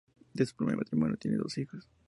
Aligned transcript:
De 0.33 0.47
su 0.47 0.55
primer 0.55 0.77
matrimonio 0.77 1.15
tiene 1.15 1.37
dos 1.37 1.55
hijos. 1.59 1.87